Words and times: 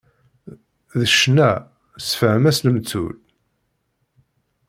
D 0.99 1.01
ccna, 1.13 1.51
sefhem-as 2.07 2.59
lemtul. 2.65 3.15